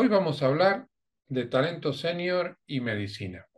[0.00, 0.86] Hoy vamos a hablar
[1.26, 3.48] de talento senior y medicina.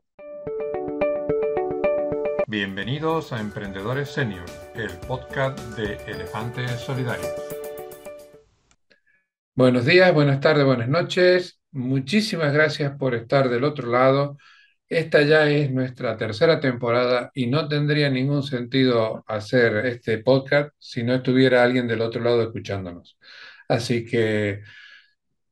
[2.46, 7.28] Bienvenidos a Emprendedores Senior, el podcast de Elefantes Solidarios.
[9.54, 11.60] Buenos días, buenas tardes, buenas noches.
[11.72, 14.38] Muchísimas gracias por estar del otro lado.
[14.88, 21.02] Esta ya es nuestra tercera temporada y no tendría ningún sentido hacer este podcast si
[21.02, 23.18] no estuviera alguien del otro lado escuchándonos.
[23.68, 24.62] Así que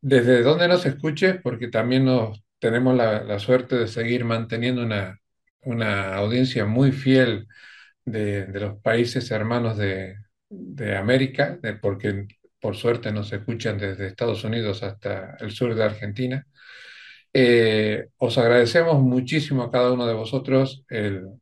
[0.00, 5.20] desde donde nos escuches, porque también nos, tenemos la, suerte de seguir manteniendo una,
[5.62, 7.48] una audiencia muy fiel
[8.04, 10.16] de, los países hermanos de,
[10.96, 12.26] América, porque
[12.60, 16.46] por suerte nos escuchan desde Estados Unidos hasta el sur de Argentina.
[17.32, 21.38] Eh, os agradecemos muchísimo a cada uno de vosotros el,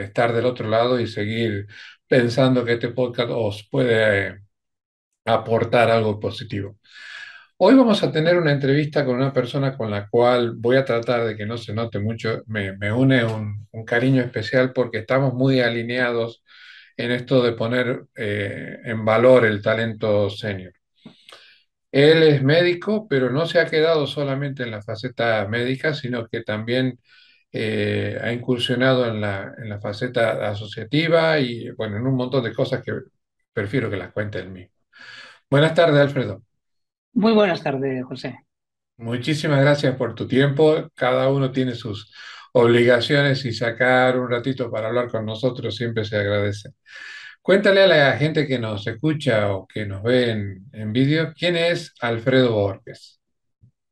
[0.00, 1.66] estar del otro lado y seguir
[2.08, 4.38] pensando que este podcast os puede eh,
[5.24, 6.78] aportar algo positivo.
[7.62, 11.24] Hoy vamos a tener una entrevista con una persona con la cual voy a tratar
[11.26, 16.42] de que no se note mucho, me, une un, cariño especial porque estamos muy alineados
[16.96, 20.72] en esto de poner eh, en valor el talento senior.
[21.92, 26.42] Él es médico, pero no se ha quedado solamente en la faceta médica, sino que
[26.42, 26.98] también
[27.52, 32.54] eh, ha incursionado en la, en la faceta asociativa y bueno, en un montón de
[32.54, 32.92] cosas que
[33.52, 34.74] prefiero que las cuente él mismo.
[35.50, 36.42] Buenas tardes, Alfredo.
[37.12, 38.38] Muy buenas tardes, José.
[38.96, 40.88] Muchísimas gracias por tu tiempo.
[40.94, 42.12] Cada uno tiene sus
[42.52, 46.70] obligaciones y sacar un ratito para hablar con nosotros siempre se agradece.
[47.42, 50.30] Cuéntale a la gente que nos escucha o que nos ve
[50.72, 53.20] en, vídeo, ¿quién es Alfredo Borges?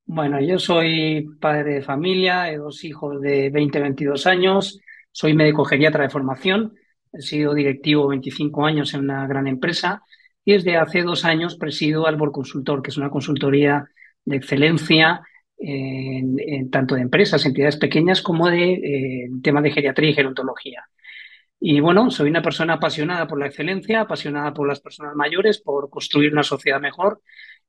[0.04, 4.78] Bueno, yo soy padre de familia, de dos hijos de 20, 22 años,
[5.10, 6.74] soy médico geriatra de formación,
[7.12, 10.02] he sido directivo 25 años en una gran empresa
[10.48, 13.86] y desde hace dos años presido Albor Consultor, que es una consultoría
[14.24, 15.20] de excelencia
[15.58, 20.88] en, tanto de empresas, entidades pequeñas, como de eh, temas de geriatría y gerontología.
[21.60, 25.90] Y bueno, soy una persona apasionada por la excelencia, apasionada por las personas mayores, por
[25.90, 27.20] construir una sociedad mejor.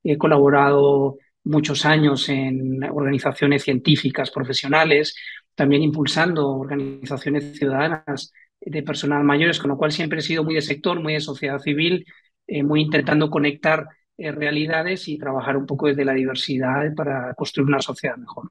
[0.02, 5.18] He colaborado muchos años en organizaciones científicas, profesionales,
[5.54, 10.62] también impulsando organizaciones ciudadanas de personas mayores, con lo cual siempre he sido muy de
[10.62, 12.06] sector, muy de sociedad civil
[12.52, 13.88] eh, muy intentando conectar
[14.18, 18.50] eh, realidades y trabajar un poco desde la diversidad para construir una sociedad mejor.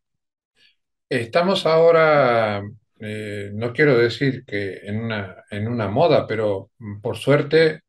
[1.08, 2.62] Estamos ahora,
[3.00, 6.70] eh, no quiero decir que en una, en una moda, pero
[7.02, 7.80] por suerte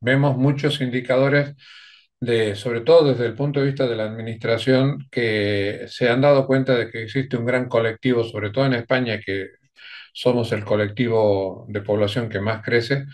[0.00, 1.54] vemos muchos indicadores
[2.20, 6.46] de, sobre todo desde el punto de vista de la administración, que se han dado
[6.46, 9.46] cuenta de que existe un gran colectivo, sobre todo en España, que
[10.12, 13.06] somos el colectivo de población que más crece,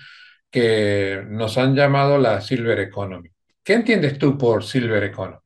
[0.51, 3.31] que nos han llamado la Silver Economy.
[3.63, 5.39] ¿Qué entiendes tú por Silver Economy?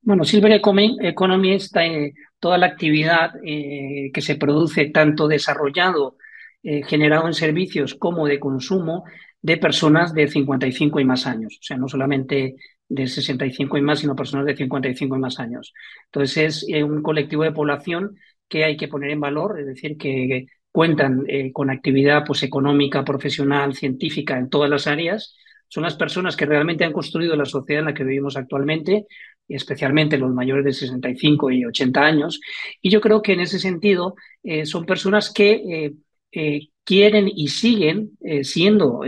[0.00, 6.16] Bueno, Silver Economy es eh, toda la actividad eh, que se produce tanto desarrollado,
[6.62, 9.04] eh, generado en servicios como de consumo
[9.40, 11.58] de personas de 55 y más años.
[11.60, 12.56] O sea, no solamente
[12.88, 15.72] de 65 y más, sino personas de 55 y más años.
[16.06, 18.16] Entonces, es un colectivo de población
[18.48, 20.46] que hay que poner en valor, es decir, que
[20.78, 25.34] cuentan eh, con actividad pues, económica, profesional, científica en todas las áreas,
[25.66, 29.06] son las personas que realmente han construido la sociedad en la que vivimos actualmente,
[29.48, 32.40] especialmente los mayores de 65 y 80 años.
[32.80, 35.90] Y yo creo que en ese sentido eh, son personas que
[36.30, 38.12] eh, quieren y siguen
[38.42, 39.00] siendo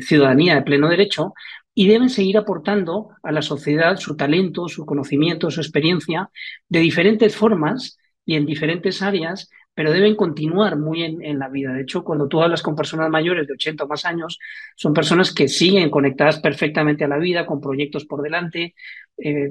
[0.00, 1.32] ciudadanía de pleno derecho
[1.72, 6.28] y deben seguir aportando a la sociedad su talento, su conocimiento, su experiencia
[6.68, 11.72] de diferentes formas y en diferentes áreas pero deben continuar muy en, la vida.
[11.72, 14.38] De hecho, cuando tú hablas con personas mayores de 80 o más años,
[14.76, 18.74] son personas que siguen conectadas perfectamente a la vida, con proyectos por delante.
[19.18, 19.50] Eh,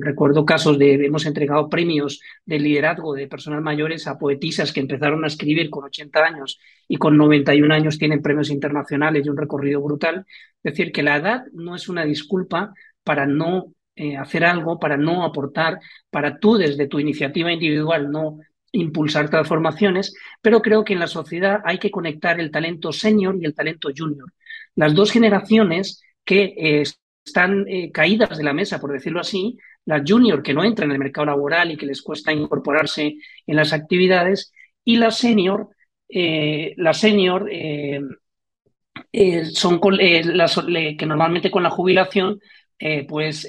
[0.00, 5.24] recuerdo casos de, hemos entregado premios de liderazgo de personas mayores a poetisas que empezaron
[5.24, 9.80] a escribir con 80 años y con 91 años tienen premios internacionales y un recorrido
[9.80, 10.24] brutal.
[10.62, 14.96] Es decir, que la edad no es una disculpa para no eh, hacer algo, para
[14.96, 15.78] no aportar,
[16.10, 18.38] para tú desde tu iniciativa individual no
[18.74, 23.44] impulsar transformaciones, pero creo que en la sociedad hay que conectar el talento senior y
[23.44, 24.32] el talento junior.
[24.74, 26.82] Las dos generaciones que eh,
[27.24, 30.92] están eh, caídas de la mesa, por decirlo así, la junior que no entra en
[30.92, 33.14] el mercado laboral y que les cuesta incorporarse
[33.46, 34.52] en las actividades,
[34.84, 35.68] y la senior,
[36.08, 37.48] eh, la senior
[39.52, 39.80] son
[40.34, 42.40] las que normalmente con la jubilación
[43.08, 43.48] pues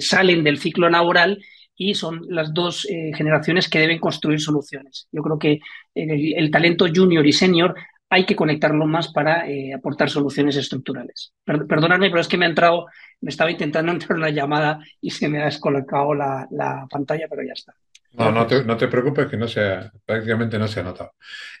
[0.00, 1.38] salen del ciclo laboral
[1.78, 5.06] y son las dos eh, generaciones que deben construir soluciones.
[5.12, 5.60] Yo creo que
[5.94, 7.74] el, talento junior y senior
[8.10, 11.32] hay que conectarlo más para eh, aportar soluciones estructurales.
[11.44, 12.86] perdóname, pero es que me ha entrado,
[13.20, 17.42] me estaba intentando entrar una llamada y se me ha descolocado la, la pantalla, pero
[17.44, 17.72] ya está.
[18.12, 21.12] No, no te, preocupes que no sea, prácticamente no se ha notado.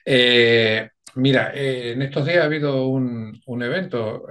[0.04, 4.24] Eh, mira, eh, en estos días ha habido un, un evento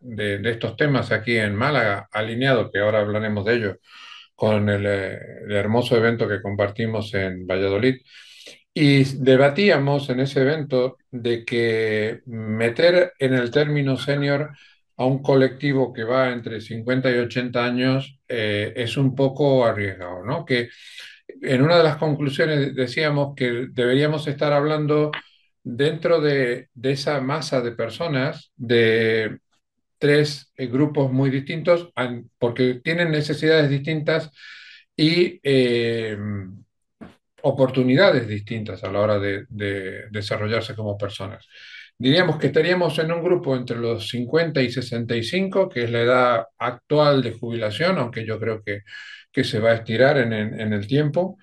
[0.00, 3.76] de, estos temas aquí en Málaga, alineado, que ahora hablaremos de ello,
[4.34, 7.96] con el, el hermoso evento que compartimos en Valladolid.
[8.72, 14.50] Y debatíamos en ese evento de que meter en el término senior
[14.96, 20.24] a un colectivo que va entre 50 y 80 años eh, es un poco arriesgado,
[20.24, 20.44] ¿no?
[20.44, 20.68] Que
[21.42, 25.10] en una de las conclusiones decíamos que deberíamos estar hablando
[25.62, 29.38] dentro de, de esa masa de personas de
[30.00, 31.92] tres eh, grupos muy distintos
[32.38, 34.30] porque tienen necesidades distintas
[34.96, 36.16] y eh,
[37.42, 39.46] oportunidades distintas a la hora de,
[40.10, 41.46] desarrollarse como personas.
[41.98, 46.46] Diríamos que estaríamos en un grupo entre los 50 y 65, que es la edad
[46.58, 48.80] actual de jubilación, aunque yo creo que,
[49.30, 51.36] que se va a estirar en, el tiempo,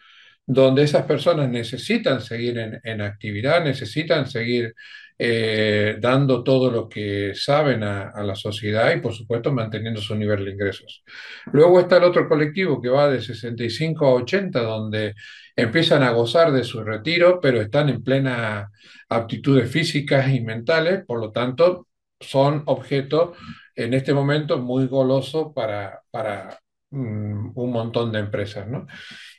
[0.47, 4.73] donde esas personas necesitan seguir en, actividad, necesitan seguir
[5.19, 10.15] eh, dando todo lo que saben a, a, la sociedad y, por supuesto, manteniendo su
[10.15, 11.03] nivel de ingresos.
[11.51, 15.15] Luego está el otro colectivo que va de 65 a 80, donde
[15.55, 18.69] empiezan a gozar de su retiro, pero están en plena
[19.09, 21.87] aptitudes físicas y mentales, por lo tanto,
[22.19, 23.33] son objeto
[23.75, 26.59] en este momento muy goloso para, para
[26.91, 28.67] mm, un montón de empresas.
[28.67, 28.87] ¿no?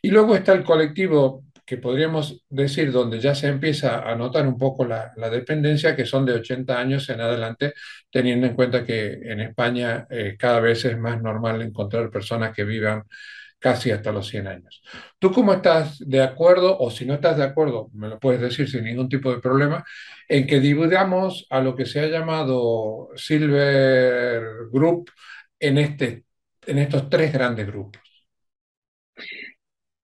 [0.03, 4.57] Y luego está el colectivo que podríamos decir donde ya se empieza a notar un
[4.57, 7.75] poco la, dependencia, que son de 80 años en adelante,
[8.11, 12.65] teniendo en cuenta que en España eh, cada vez es más normal encontrar personas que
[12.65, 13.03] vivan
[13.59, 14.83] casi hasta los 100 años.
[15.19, 18.67] ¿Tú cómo estás de acuerdo, o si no estás de acuerdo, me lo puedes decir
[18.71, 19.85] sin ningún tipo de problema,
[20.27, 24.43] en que divulgamos a lo que se ha llamado Silver
[24.73, 25.11] Group
[25.61, 26.25] en, este,
[26.67, 28.08] en estos tres grandes grupos?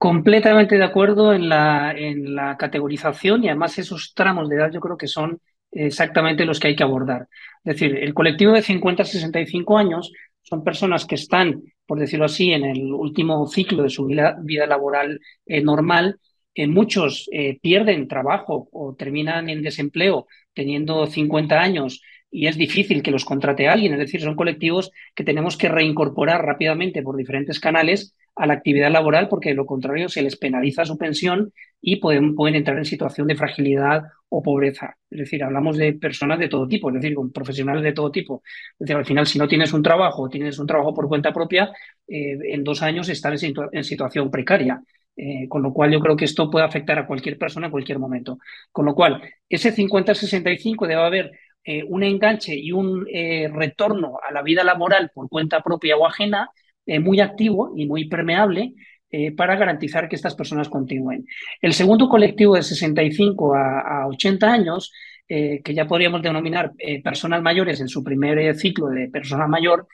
[0.05, 4.79] Completamente de acuerdo en la, en la categorización y además esos tramos de edad yo
[4.79, 5.41] creo que son
[5.73, 7.27] exactamente los que hay que abordar.
[7.65, 10.13] Es decir, el colectivo de 50 a 65 años
[10.43, 14.37] son personas que están, por decirlo así, en el último ciclo de su vida,
[14.67, 16.21] laboral eh, normal.
[16.55, 22.03] Muchos eh, pierden trabajo o terminan en desempleo teniendo 50 años
[22.35, 23.93] y es difícil que los contrate alguien.
[23.93, 28.91] Es decir, son colectivos que tenemos que reincorporar rápidamente por diferentes canales a la actividad
[28.91, 32.87] laboral porque de lo contrario se les penaliza su pensión y pueden, pueden entrar en
[32.87, 34.97] situación de fragilidad o pobreza.
[35.09, 38.43] Es decir, hablamos de personas de todo tipo, es decir, con profesionales de todo tipo.
[38.73, 41.71] Es decir, al final, si no tienes un trabajo tienes un trabajo por cuenta propia,
[42.09, 44.83] eh, en dos años estás en, situación precaria.
[45.17, 48.01] Eh, con lo cual yo creo que esto puede afectar a cualquier persona en cualquier
[48.01, 48.39] momento.
[48.73, 51.31] Con lo cual, ese 50-65 debe haber
[51.65, 56.51] eh, un enganche y un retorno a la vida laboral por cuenta propia o ajena
[56.87, 58.75] eh, muy activo y muy permeable
[59.11, 61.25] eh, para garantizar que estas personas continúen.
[61.63, 64.93] El segundo colectivo de 65 a, 80 años,
[65.27, 66.73] eh, que ya podríamos denominar
[67.03, 69.87] personas mayores en su primer ciclo de persona mayor,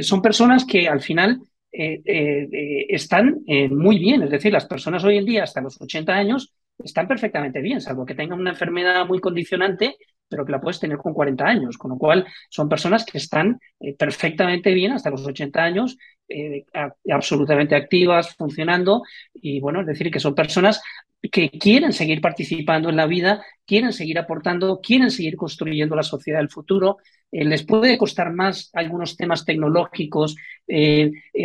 [0.00, 1.40] son personas que al final
[1.70, 4.22] están muy bien.
[4.22, 8.06] Es decir, las personas hoy en día hasta los 80 años están perfectamente bien, salvo
[8.06, 9.96] que tengan una enfermedad muy condicionante
[10.34, 13.60] pero que la puedes tener con 40 años, con lo cual son personas que están
[13.78, 15.96] eh, perfectamente bien hasta los 80 años,
[16.28, 16.64] eh,
[17.08, 20.82] absolutamente activas, funcionando, y bueno, es decir, que son personas
[21.30, 26.40] que quieren seguir participando en la vida, quieren seguir aportando, quieren seguir construyendo la sociedad
[26.40, 26.96] del futuro.
[27.30, 30.34] Eh, les puede costar más algunos temas tecnológicos,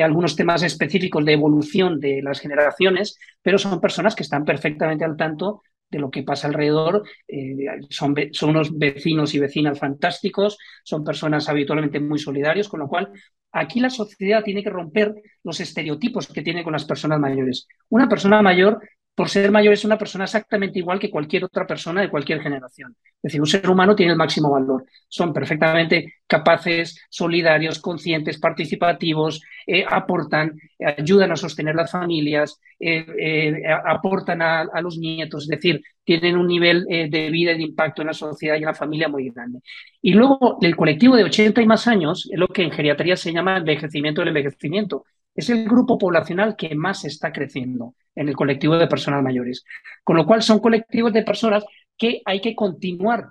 [0.01, 5.15] algunos temas específicos de evolución de las generaciones, pero son personas que están perfectamente al
[5.15, 7.03] tanto de lo que pasa alrededor.
[7.27, 7.55] Eh,
[7.89, 13.11] son, son unos vecinos y vecinas fantásticos, son personas habitualmente muy solidarios, con lo cual
[13.51, 17.67] aquí la sociedad tiene que romper los estereotipos que tiene con las personas mayores.
[17.89, 18.79] Una persona mayor
[19.19, 22.95] por ser mayor es una persona exactamente igual que cualquier otra persona de cualquier generación.
[23.03, 24.85] Es decir, un ser humano tiene el máximo valor.
[25.09, 30.57] Son perfectamente capaces, solidarios, conscientes, participativos, eh, aportan,
[30.97, 36.47] ayudan a sostener las familias, eh, eh, aportan a, los nietos, es decir, tienen un
[36.47, 39.59] nivel de vida y de impacto en la sociedad y en la familia muy grande.
[40.01, 43.33] Y luego el colectivo de 80 y más años es lo que en geriatría se
[43.33, 45.03] llama envejecimiento del envejecimiento
[45.39, 49.63] es el grupo poblacional que más está creciendo en el colectivo de personas mayores.
[50.03, 51.65] Con lo cual son colectivos de personas
[51.97, 53.29] que hay que continuar,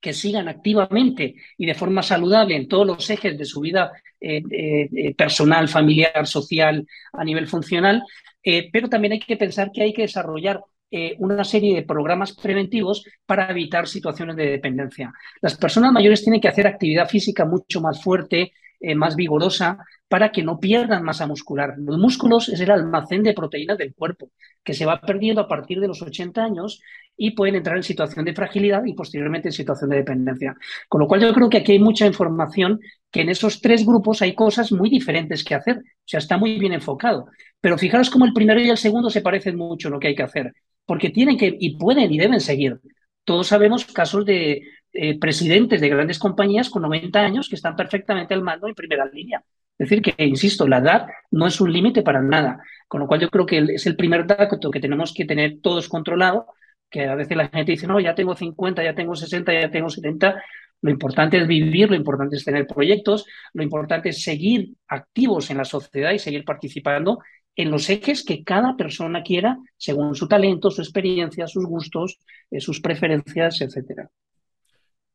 [0.00, 4.42] que sigan activamente y de forma saludable en todos los ejes de su vida eh,
[4.50, 8.02] eh, personal, familiar, social, a nivel funcional,
[8.42, 10.60] eh, pero también hay que pensar que hay que desarrollar
[10.92, 15.12] eh, una serie de programas preventivos para evitar situaciones de dependencia.
[15.40, 20.32] Las personas mayores tienen que hacer actividad física mucho más fuerte, eh, más vigorosa, para
[20.32, 21.74] que no pierdan masa muscular.
[21.78, 24.30] Los músculos es el almacén de proteínas del cuerpo,
[24.64, 26.80] que se va perdiendo a partir de los 80 años
[27.16, 30.56] y pueden entrar en situación de fragilidad y posteriormente en situación de dependencia.
[30.88, 34.22] Con lo cual yo creo que aquí hay mucha información que en esos tres grupos
[34.22, 35.76] hay cosas muy diferentes que hacer.
[35.78, 37.26] O sea, está muy bien enfocado.
[37.60, 40.22] Pero fijaros cómo el primero y el segundo se parecen mucho lo que hay que
[40.22, 40.54] hacer,
[40.86, 42.80] porque tienen que y pueden y deben seguir.
[43.24, 48.34] Todos sabemos casos de eh, presidentes de grandes compañías con 90 años que están perfectamente
[48.34, 49.42] al mando en primera línea.
[49.78, 53.20] Es decir, que, insisto, la edad no es un límite para nada, con lo cual
[53.20, 56.46] yo creo que es el primer dato que tenemos que tener todos controlado,
[56.90, 59.88] que a veces la gente dice, no, ya tengo 50, ya tengo 60, ya tengo
[59.88, 60.42] 70.
[60.82, 65.58] Lo importante es vivir, lo importante es tener proyectos, lo importante es seguir activos en
[65.58, 67.20] la sociedad y seguir participando
[67.56, 72.18] en los ejes que cada persona quiera, según su talento, su experiencia, sus gustos,
[72.50, 74.10] eh, sus preferencias, etcétera.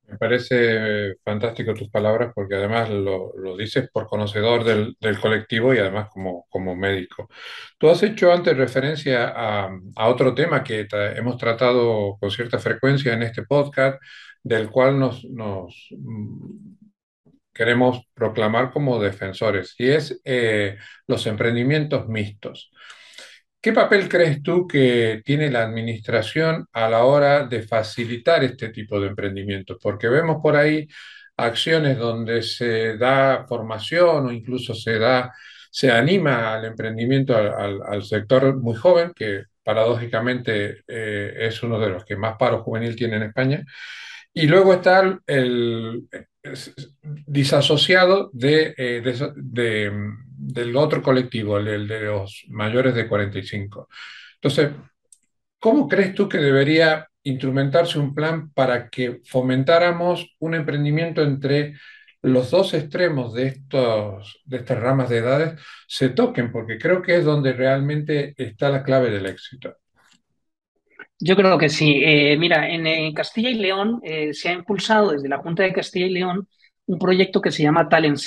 [0.07, 6.09] Me parece fantástico tus palabras porque además lo, dices por conocedor del, colectivo y además
[6.11, 7.29] como, como, médico.
[7.77, 9.69] Tú has hecho antes referencia a,
[10.07, 13.99] otro tema que hemos tratado con cierta frecuencia en este podcast,
[14.43, 16.75] del cual nos, nos mm,
[17.53, 22.71] queremos proclamar como defensores, y es eh, los emprendimientos mixtos.
[23.65, 28.99] ¿Qué papel crees tú que tiene la administración a la hora de facilitar este tipo
[28.99, 29.79] de emprendimientos?
[29.81, 30.87] Porque vemos por ahí
[31.35, 35.33] acciones donde se da formación o incluso se da,
[35.71, 42.05] se anima al emprendimiento al, sector muy joven, que paradójicamente eh, es uno de los
[42.05, 43.65] que más paro juvenil tiene en España.
[44.31, 46.07] Y luego está el,
[47.25, 49.91] disasociado eh, de,
[50.37, 53.87] del otro colectivo, el, de los mayores de 45.
[54.35, 54.71] Entonces,
[55.59, 61.75] ¿cómo crees tú que debería instrumentarse un plan para que fomentáramos un emprendimiento entre
[62.21, 63.61] los dos extremos de,
[64.45, 66.51] de estas ramas de edades se toquen?
[66.51, 69.75] Porque creo que es donde realmente está la clave del éxito.
[71.19, 72.01] Yo creo que sí.
[72.03, 76.07] Eh, mira, en, Castilla y León eh, se ha impulsado desde la Junta de Castilla
[76.07, 76.47] y León
[76.87, 78.19] un proyecto que se llama Talent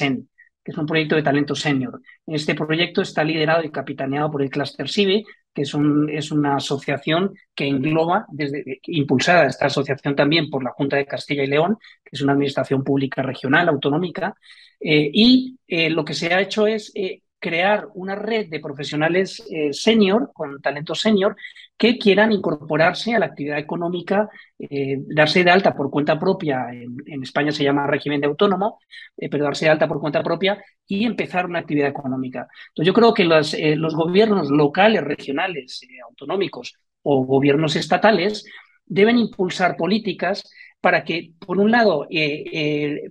[0.64, 2.00] que es un proyecto de talento senior.
[2.26, 6.56] Este proyecto está liderado y capitaneado por el Cluster CIVE, que es, un, es una
[6.56, 11.78] asociación que engloba, desde, impulsada esta asociación también por la Junta de Castilla y León,
[12.04, 14.34] que es una administración pública regional, autonómica,
[14.80, 15.58] eh, y
[15.90, 16.92] lo que se ha hecho es
[17.38, 21.36] crear una red de profesionales eh, senior, con talento senior,
[21.76, 24.28] que quieran incorporarse a la actividad económica,
[24.58, 28.80] eh, darse de alta por cuenta propia, en, España se llama régimen de autónomo,
[29.16, 32.48] eh, pero darse de alta por cuenta propia y empezar una actividad económica.
[32.68, 38.44] Entonces yo creo que los, los gobiernos locales, regionales, autonómicos o gobiernos estatales
[38.86, 42.06] deben impulsar políticas para que, por un lado,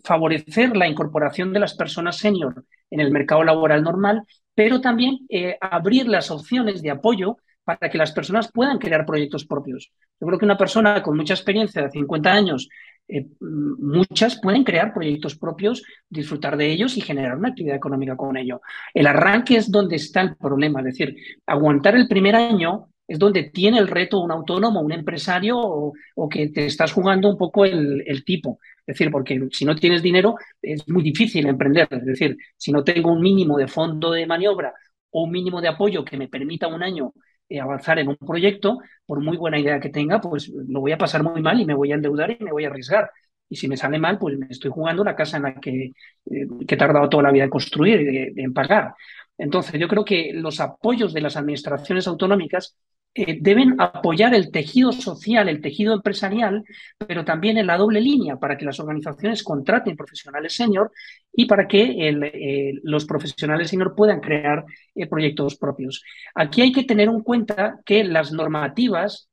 [0.04, 4.24] favorecer la incorporación de las personas senior en el mercado laboral normal,
[4.58, 9.46] pero también eh, abrir las opciones de apoyo para que las personas puedan crear proyectos
[9.46, 9.92] propios.
[10.20, 12.70] Yo creo que una persona con mucha experiencia de 50 años,
[13.08, 18.36] eh, muchas pueden crear proyectos propios, disfrutar de ellos y generar una actividad económica con
[18.38, 18.62] ello.
[18.94, 23.44] El arranque es donde está el problema, es decir, aguantar el primer año es donde
[23.44, 28.24] tiene el reto un autónomo, un empresario o, que te estás jugando un poco el,
[28.26, 28.60] tipo.
[28.86, 31.88] Es decir, porque si no tienes dinero es muy difícil emprender.
[31.90, 34.74] Es decir, si no tengo un mínimo de fondo de maniobra
[35.12, 37.14] o un mínimo de apoyo que me permita un año
[37.48, 40.98] eh, avanzar en un proyecto, por muy buena idea que tenga, pues lo voy a
[40.98, 43.10] pasar muy mal y me voy a endeudar y me voy a arriesgar.
[43.50, 45.94] Y si me sale mal, pues me estoy jugando la casa en la que,
[46.26, 48.94] eh, que he tardado toda la vida en construir y en pagar.
[49.38, 52.76] Entonces, yo creo que los apoyos de las administraciones autonómicas
[53.20, 56.64] eh, deben apoyar el tejido social, el tejido empresarial,
[57.00, 60.92] pero también en la doble línea para que las organizaciones contraten profesionales senior
[61.34, 66.04] y para que eh, los profesionales senior puedan crear eh, proyectos propios.
[66.36, 69.27] Aquí hay que tener en cuenta que las normativas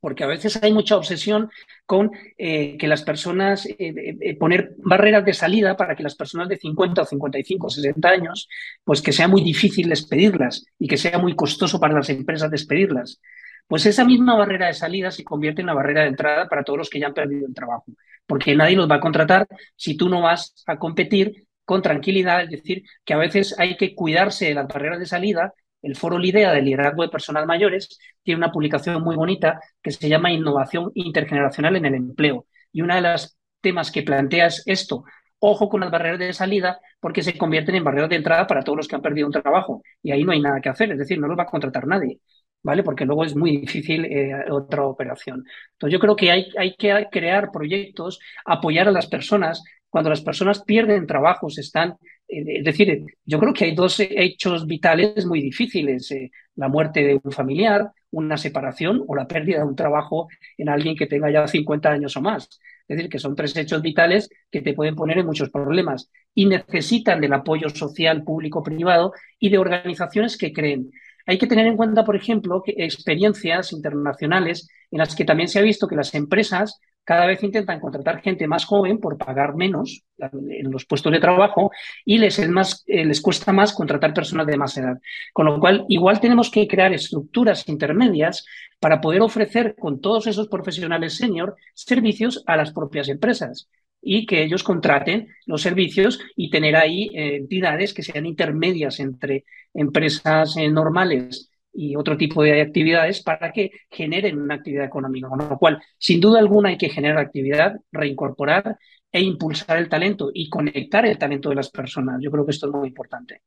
[0.00, 1.50] porque a veces hay mucha obsesión
[1.86, 6.48] con eh, que las personas, eh, eh, poner barreras de salida para que las personas
[6.48, 8.48] de 50 o 55 o 60 años,
[8.84, 13.20] pues que sea muy difícil despedirlas y que sea muy costoso para las empresas despedirlas.
[13.66, 16.78] Pues esa misma barrera de salida se convierte en una barrera de entrada para todos
[16.78, 17.86] los que ya han perdido el trabajo,
[18.26, 22.50] porque nadie los va a contratar si tú no vas a competir con tranquilidad, es
[22.50, 26.52] decir, que a veces hay que cuidarse de las barreras de salida el foro LIDEA
[26.52, 31.76] de liderazgo de personas mayores tiene una publicación muy bonita que se llama Innovación intergeneracional
[31.76, 32.46] en el empleo.
[32.72, 35.04] Y uno de los temas que plantea es esto,
[35.40, 38.76] ojo con las barreras de salida porque se convierten en barreras de entrada para todos
[38.76, 41.18] los que han perdido un trabajo y ahí no hay nada que hacer, es decir,
[41.18, 42.20] no los va a contratar nadie.
[42.62, 42.82] ¿vale?
[42.82, 45.44] Porque luego es muy difícil eh, otra operación.
[45.72, 49.62] Entonces yo creo que hay, hay que crear proyectos, apoyar a las personas.
[49.88, 51.96] Cuando las personas pierden trabajos, están,
[52.28, 57.20] es decir, yo creo que hay dos hechos vitales muy difíciles, eh, la muerte de
[57.22, 61.46] un familiar, una separación o la pérdida de un trabajo en alguien que tenga ya
[61.46, 62.48] 50 años o más.
[62.86, 66.46] Es decir, que son tres hechos vitales que te pueden poner en muchos problemas y
[66.46, 70.90] necesitan del apoyo social, público, privado y de organizaciones que creen.
[71.26, 75.58] Hay que tener en cuenta, por ejemplo, que experiencias internacionales en las que también se
[75.58, 80.04] ha visto que las empresas cada vez intentan contratar gente más joven por pagar menos
[80.18, 81.70] en los puestos de trabajo
[82.04, 84.98] y les, más, eh, les cuesta más contratar personas de más edad.
[85.32, 88.44] Con lo cual, igual tenemos que crear estructuras intermedias
[88.78, 93.70] para poder ofrecer con todos esos profesionales senior servicios a las propias empresas
[94.02, 99.46] y que ellos contraten los servicios y tener ahí eh, entidades que sean intermedias entre
[99.72, 105.28] empresas eh, normales y otro tipo de actividades para que generen una actividad económica.
[105.28, 108.76] Con lo cual, sin duda alguna, hay que generar actividad, reincorporar
[109.10, 112.20] e impulsar el talento y conectar el talento de las personas.
[112.20, 113.42] Yo creo que esto es muy importante.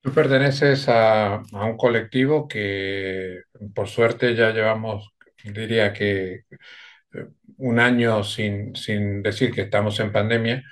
[0.00, 3.40] Tú perteneces a, a un colectivo que,
[3.74, 5.10] por suerte, ya llevamos,
[5.42, 6.42] diría que
[7.58, 10.62] un año sin, sin decir que estamos en pandemia,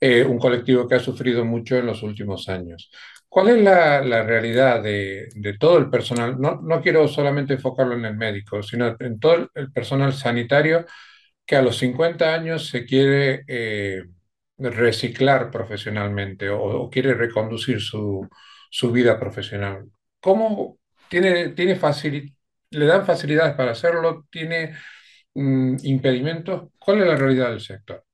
[0.00, 2.90] eh, un colectivo que ha sufrido mucho en los últimos años.
[3.30, 6.40] ¿Cuál es la, realidad de, todo el personal?
[6.40, 10.84] No, no, quiero solamente enfocarlo en el médico, sino en todo el personal sanitario
[11.46, 14.02] que a los 50 años se quiere eh,
[14.58, 18.28] reciclar profesionalmente o, o, quiere reconducir su,
[18.70, 19.86] su vida profesional.
[20.20, 22.36] ¿Cómo tiene, tiene facil,
[22.70, 24.26] le dan facilidades para hacerlo?
[24.30, 24.74] ¿Tiene
[25.34, 28.04] Mm, impedimentos, ¿cuál es la realidad del sector?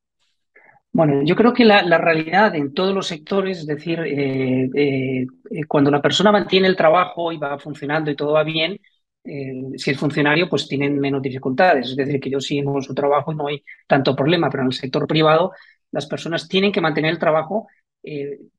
[0.97, 5.27] Bueno, yo creo que la, realidad en todos los sectores, es decir, eh, eh,
[5.69, 8.81] cuando la persona mantiene el trabajo y va funcionando y todo va bien,
[9.23, 11.91] eh, si es funcionario, pues tienen menos dificultades.
[11.91, 14.73] Es decir, que yo sigo su trabajo y no hay tanto problema, pero en el
[14.73, 15.53] sector privado
[15.91, 17.69] las personas tienen que mantener el trabajo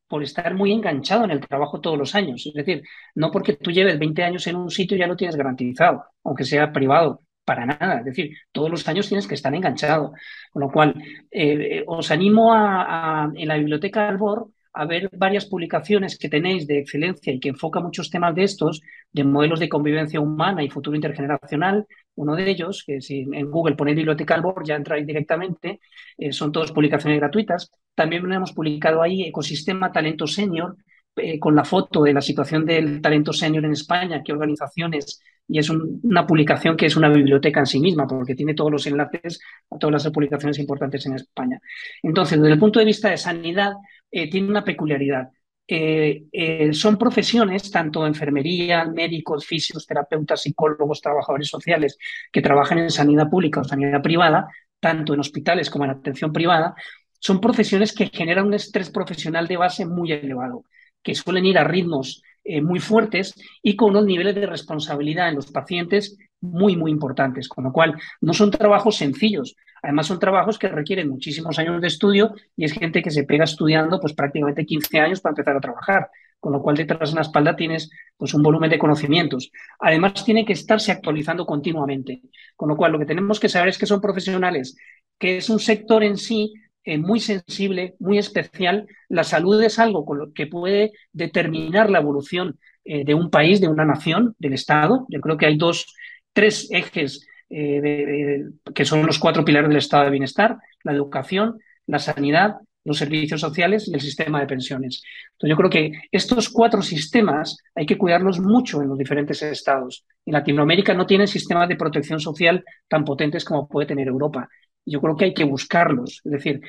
[0.06, 2.46] por estar muy enganchado en el trabajo todos los años.
[2.46, 2.82] Es decir,
[3.16, 6.72] no porque tú lleves 20 años en un sitio ya lo tienes garantizado, aunque sea
[6.72, 8.00] privado para nada.
[8.00, 10.12] Es decir, todos los años tienes que estar enganchado.
[10.52, 16.18] Con lo cual, eh, os animo a, en la biblioteca Albor a ver varias publicaciones
[16.18, 20.20] que tenéis de excelencia y que enfoca muchos temas de estos, de modelos de convivencia
[20.20, 21.86] humana y futuro intergeneracional.
[22.16, 25.80] Uno de ellos, que si en Google ponéis Biblioteca Albor ya entráis directamente,
[26.18, 27.72] eh, son todas publicaciones gratuitas.
[27.94, 30.76] También hemos publicado ahí Ecosistema Talento Senior,
[31.16, 35.58] eh, con la foto de la situación del talento senior en España, qué organizaciones y
[35.58, 39.40] es una publicación que es una biblioteca en sí misma, porque tiene todos los enlaces
[39.70, 41.58] a todas las publicaciones importantes en España.
[42.02, 43.72] Entonces, desde el punto de vista de sanidad,
[44.10, 45.30] eh, tiene una peculiaridad.
[45.66, 51.98] Eh, eh, son profesiones, tanto enfermería, médicos, fisioterapeutas, psicólogos, trabajadores sociales,
[52.30, 54.48] que trabajan en sanidad pública o sanidad privada,
[54.80, 56.74] tanto en hospitales como en atención privada,
[57.18, 60.64] son profesiones que generan un estrés profesional de base muy elevado,
[61.02, 65.34] que suelen ir a ritmos eh, muy fuertes y con unos niveles de responsabilidad en
[65.34, 69.54] los pacientes muy, muy importantes, con lo cual no son trabajos sencillos.
[69.82, 73.44] Además, son trabajos que requieren muchísimos años de estudio y es gente que se pega
[73.44, 77.20] estudiando pues prácticamente 15 años para empezar a trabajar, con lo cual detrás en la
[77.20, 79.52] espalda tienes pues un volumen de conocimientos.
[79.78, 82.22] Además, tiene que estarse actualizando continuamente,
[82.56, 84.74] con lo cual lo que tenemos que saber es que son profesionales,
[85.18, 88.86] que es un sector en sí eh, muy sensible, muy especial.
[89.08, 93.60] La salud es algo con lo que puede determinar la evolución eh, de un país,
[93.60, 95.06] de una nación, del Estado.
[95.08, 95.94] Yo creo que hay dos,
[96.32, 101.98] tres ejes eh, que son los cuatro pilares del Estado de Bienestar, la educación, la
[101.98, 105.02] sanidad, los servicios sociales y el sistema de pensiones.
[105.40, 110.04] Yo creo que estos cuatro sistemas hay que cuidarlos mucho en los diferentes estados.
[110.24, 114.48] En Latinoamérica no tienen sistemas de protección social tan potentes como puede tener Europa.
[114.84, 116.22] Yo creo que hay que buscarlos.
[116.24, 116.60] Es decir,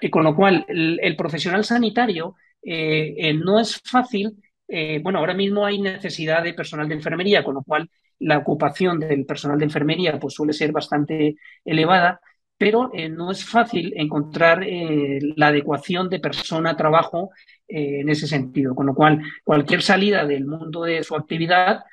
[0.00, 4.36] eh, con lo cual, el, profesional sanitario eh, eh, no es fácil.
[5.02, 7.88] bueno, ahora mismo hay necesidad de personal de enfermería, con lo cual
[8.20, 12.20] la ocupación del personal de enfermería pues, suele ser bastante elevada,
[12.58, 14.66] pero no es fácil encontrar
[15.36, 17.30] la adecuación de persona-trabajo
[17.68, 18.74] en ese sentido.
[18.74, 21.84] Con lo cual, cualquier salida del mundo de su actividad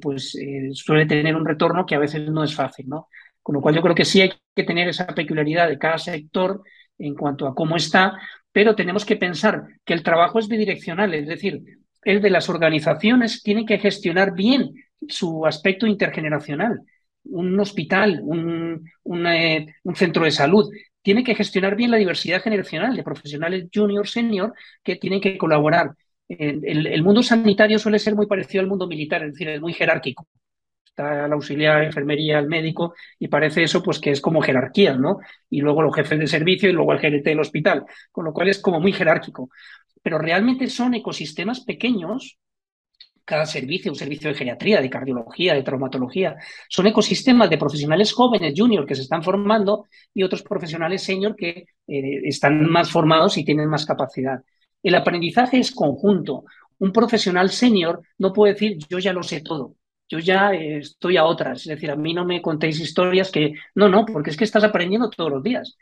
[0.00, 0.36] pues
[0.74, 3.08] suele tener un retorno que a veces no es fácil, ¿no?
[3.44, 6.62] Con lo cual yo creo que sí hay que tener esa peculiaridad de cada sector
[6.98, 8.18] en cuanto a cómo está,
[8.50, 11.62] pero tenemos que pensar que el trabajo es bidireccional, es decir,
[12.02, 14.74] el de las organizaciones tiene que gestionar bien
[15.08, 16.80] su aspecto intergeneracional.
[17.24, 18.90] Un hospital, un,
[19.26, 20.68] eh, un centro de salud,
[21.02, 25.94] tiene que gestionar bien la diversidad generacional de profesionales junior, senior, que tienen que colaborar
[26.28, 30.26] el, mundo sanitario suele ser muy parecido al mundo militar, es decir, es muy jerárquico.
[30.94, 35.18] Está el auxiliar, enfermería, el médico, y parece eso pues que es como jerarquía, ¿no?
[35.50, 38.48] Y luego los jefes de servicio y luego el gerente del hospital, con lo cual
[38.48, 39.50] es como muy jerárquico.
[40.02, 42.38] Pero realmente son ecosistemas pequeños
[43.24, 46.36] cada servicio, un servicio de geriatría, de cardiología, de traumatología.
[46.68, 51.66] Son ecosistemas de profesionales jóvenes, junior, que se están formando y otros profesionales senior que
[51.88, 54.44] eh, están más formados y tienen más capacidad.
[54.80, 56.44] El aprendizaje es conjunto.
[56.78, 59.74] Un profesional senior no puede decir yo ya lo sé todo,
[60.08, 61.60] yo ya eh, estoy a otras.
[61.62, 64.64] Es decir, a mí no me contéis historias que no, no, porque es que estás
[64.64, 65.76] aprendiendo todos los días.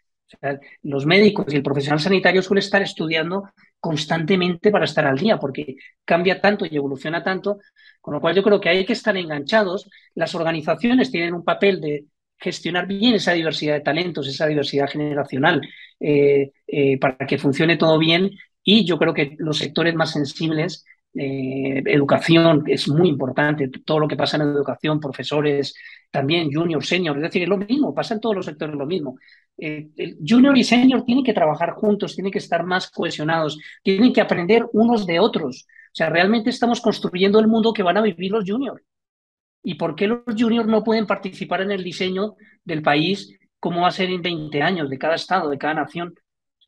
[0.83, 3.45] los médicos y el profesional sanitario suele estar estudiando
[3.81, 7.59] constantemente para estar al día, porque cambia tanto y evoluciona tanto,
[8.01, 9.91] con lo cual yo creo que hay que estar enganchados.
[10.15, 12.07] Las organizaciones tienen un papel de
[12.39, 15.61] gestionar bien esa diversidad de talentos, esa diversidad generacional,
[16.01, 18.31] eh, eh, para que funcione todo bien
[18.65, 24.09] y yo creo que los sectores más sensibles, eh, educación es muy importante, todo lo
[24.09, 25.75] que pasa en educación, profesores,
[26.11, 29.17] también junior, senior, es decir, es lo mismo, pasa en todos los sectores lo mismo.
[29.59, 34.13] Eh, el junior y senior tienen que trabajar juntos, tienen que estar más cohesionados, tienen
[34.13, 35.67] que aprender unos de otros.
[35.69, 38.83] O sea, realmente estamos construyendo el mundo que van a vivir los juniors.
[39.63, 43.89] ¿Y por qué los juniors no pueden participar en el diseño del país como va
[43.89, 46.15] a ser en 20 años, de cada estado, de cada nación?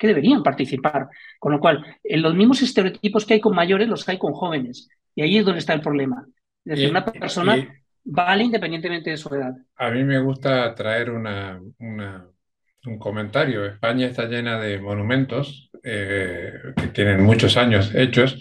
[0.05, 1.09] Que deberían participar.
[1.39, 4.89] Con lo cual, en los mismos estereotipos que hay con mayores, los hay con jóvenes.
[5.15, 6.27] Y ahí es donde está el problema.
[6.65, 7.57] Es decir, una persona
[8.05, 9.55] vale independientemente de su edad.
[9.77, 13.65] A mí me gusta traer una, un comentario.
[13.65, 18.39] España está llena de monumentos eh, que tienen muchos años hechos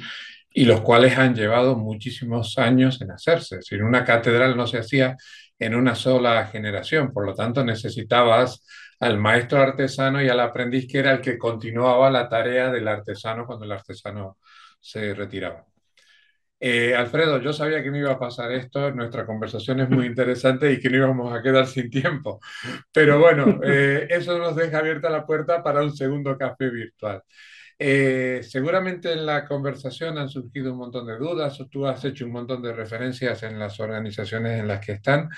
[0.49, 3.62] y los cuales han llevado muchísimos años en hacerse.
[3.62, 5.15] Si una catedral no se hacía
[5.58, 8.65] en una sola generación, por lo tanto necesitabas
[8.99, 13.45] al maestro artesano y al aprendiz que era el que continuaba la tarea del artesano
[13.45, 14.38] cuando el artesano
[14.79, 15.65] se retiraba.
[16.65, 20.71] Eh, Alfredo, yo sabía que me iba a pasar esto, nuestra conversación es muy interesante
[20.71, 22.39] y que no íbamos a quedar sin tiempo,
[22.89, 27.21] pero bueno, eh, eso nos deja abierta la puerta para un segundo café virtual.
[27.77, 32.32] Eh, seguramente en la conversación han surgido un montón de dudas, tú has hecho un
[32.32, 35.29] montón de referencias en las organizaciones en las que están.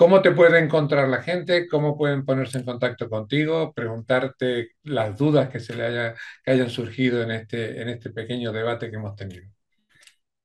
[0.00, 1.68] ¿Cómo te puede encontrar la gente?
[1.68, 3.74] ¿Cómo pueden ponerse en contacto contigo?
[3.74, 6.14] Preguntarte las dudas que se le
[6.46, 9.44] hayan surgido en este, en este pequeño debate que hemos tenido.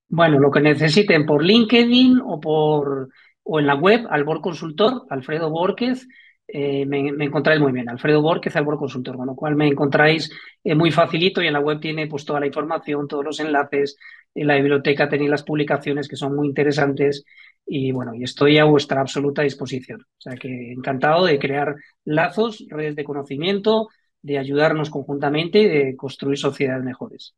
[0.10, 3.08] Bueno, lo que necesiten por LinkedIn o por
[3.44, 6.06] o en la web, Albor Consultor, Alfredo Borquez,
[6.50, 7.88] eh, me, encontráis muy bien.
[7.88, 10.30] Alfredo Borquez, Albor Consultor, con lo cual me encontráis
[10.66, 13.96] eh, muy facilito y en la web tiene pues toda la información, todos los enlaces,
[14.34, 17.24] en la biblioteca tenéis las publicaciones que son muy interesantes
[17.66, 20.02] y bueno, y estoy a vuestra absoluta disposición.
[20.02, 23.90] O sea que encantado de crear lazos, redes de conocimiento,
[24.22, 27.36] de ayudarnos conjuntamente y de construir sociedades mejores.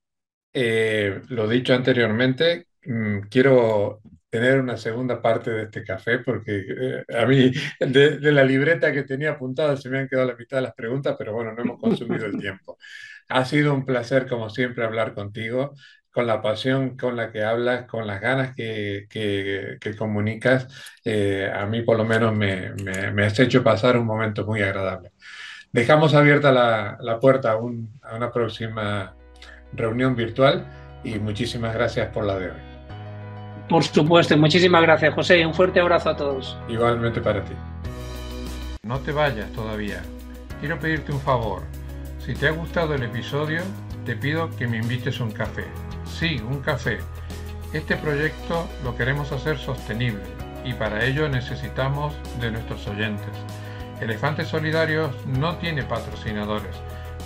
[0.53, 7.03] Eh, lo dicho anteriormente, mm, quiero tener una segunda parte de este café porque eh,
[7.15, 10.63] a mí de, la libreta que tenía apuntada se me han quedado la mitad de
[10.63, 12.77] las preguntas, pero bueno, no hemos consumido el tiempo.
[13.29, 15.73] Ha sido un placer, como siempre, hablar contigo
[16.17, 20.67] con la pasión con la que hablas, con las ganas que, que, comunicas,
[21.05, 22.71] eh, a mí por lo menos me,
[23.13, 25.11] me, has hecho pasar un momento muy agradable.
[25.71, 29.15] Dejamos abierta la, la puerta a, a una próxima
[29.73, 30.65] reunión virtual
[31.03, 32.61] y muchísimas gracias por la de hoy.
[33.69, 36.57] Por supuesto, muchísimas gracias José, un fuerte abrazo a todos.
[36.67, 37.53] Igualmente para ti.
[38.81, 40.01] No te vayas todavía.
[40.61, 41.61] Quiero pedirte un favor.
[42.17, 43.61] Si te ha gustado el episodio,
[44.03, 45.65] te pido que me invites un café.
[46.09, 46.99] Sí, un café.
[47.73, 50.23] Este proyecto lo queremos hacer sostenible
[50.63, 53.31] y para ello necesitamos de nuestros oyentes.
[54.01, 56.75] Elefantes Solidarios no tiene patrocinadores,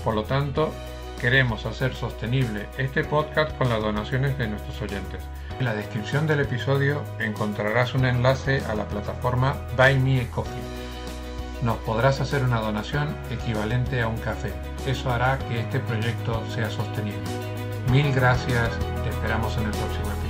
[0.03, 0.73] por lo tanto
[1.19, 5.21] queremos hacer sostenible este podcast con las donaciones de nuestros oyentes.
[5.59, 10.81] En la descripción del episodio encontrarás un enlace a la plataforma Buy Me a Coffee.
[11.61, 14.51] Nos podrás hacer una donación equivalente a un café.
[14.87, 17.50] Eso hará que este proyecto sea sostenible.
[17.91, 18.69] Mil gracias,
[19.03, 20.20] te esperamos en el próximo episodio.